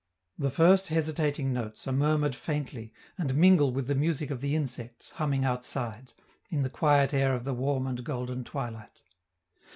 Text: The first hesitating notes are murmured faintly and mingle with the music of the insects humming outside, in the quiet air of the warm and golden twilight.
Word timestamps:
The 0.39 0.49
first 0.49 0.87
hesitating 0.87 1.53
notes 1.53 1.87
are 1.87 1.91
murmured 1.91 2.35
faintly 2.35 2.91
and 3.19 3.35
mingle 3.35 3.71
with 3.71 3.85
the 3.85 3.93
music 3.93 4.31
of 4.31 4.41
the 4.41 4.55
insects 4.55 5.11
humming 5.11 5.45
outside, 5.45 6.13
in 6.49 6.63
the 6.63 6.71
quiet 6.71 7.13
air 7.13 7.35
of 7.35 7.43
the 7.43 7.53
warm 7.53 7.85
and 7.85 8.03
golden 8.03 8.43
twilight. 8.43 9.03